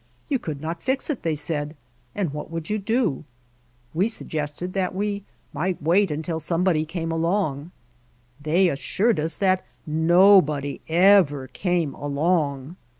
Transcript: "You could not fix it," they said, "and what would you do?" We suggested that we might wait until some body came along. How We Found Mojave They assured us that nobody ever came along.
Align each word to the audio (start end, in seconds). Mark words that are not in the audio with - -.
"You 0.29 0.39
could 0.39 0.61
not 0.61 0.81
fix 0.81 1.11
it," 1.11 1.21
they 1.21 1.35
said, 1.35 1.75
"and 2.15 2.33
what 2.33 2.49
would 2.49 2.71
you 2.71 2.79
do?" 2.79 3.23
We 3.93 4.07
suggested 4.09 4.73
that 4.73 4.95
we 4.95 5.25
might 5.53 5.79
wait 5.79 6.09
until 6.09 6.39
some 6.39 6.63
body 6.63 6.85
came 6.85 7.11
along. 7.11 7.55
How 7.55 7.59
We 7.59 7.61
Found 7.61 7.69
Mojave 7.69 7.71
They 8.65 8.69
assured 8.69 9.19
us 9.19 9.37
that 9.37 9.63
nobody 9.85 10.81
ever 10.89 11.47
came 11.49 11.93
along. 11.93 12.77